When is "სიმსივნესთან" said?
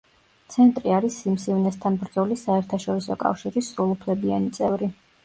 1.25-1.99